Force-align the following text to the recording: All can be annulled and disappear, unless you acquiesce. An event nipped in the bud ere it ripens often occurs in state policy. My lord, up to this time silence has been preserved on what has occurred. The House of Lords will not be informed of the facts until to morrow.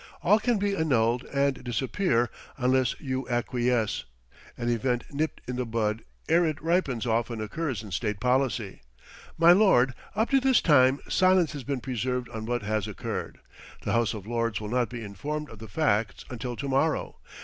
All 0.23 0.39
can 0.39 0.57
be 0.57 0.75
annulled 0.75 1.25
and 1.25 1.63
disappear, 1.63 2.31
unless 2.57 2.99
you 2.99 3.29
acquiesce. 3.29 4.03
An 4.57 4.67
event 4.67 5.03
nipped 5.11 5.41
in 5.47 5.57
the 5.57 5.63
bud 5.67 6.01
ere 6.27 6.43
it 6.43 6.59
ripens 6.59 7.05
often 7.05 7.39
occurs 7.39 7.83
in 7.83 7.91
state 7.91 8.19
policy. 8.19 8.81
My 9.37 9.51
lord, 9.51 9.93
up 10.15 10.31
to 10.31 10.39
this 10.39 10.59
time 10.59 11.01
silence 11.07 11.51
has 11.53 11.63
been 11.63 11.81
preserved 11.81 12.29
on 12.29 12.47
what 12.47 12.63
has 12.63 12.87
occurred. 12.87 13.41
The 13.83 13.93
House 13.93 14.15
of 14.15 14.25
Lords 14.25 14.59
will 14.59 14.69
not 14.69 14.89
be 14.89 15.03
informed 15.03 15.51
of 15.51 15.59
the 15.59 15.67
facts 15.67 16.25
until 16.31 16.55
to 16.55 16.67
morrow. 16.67 17.17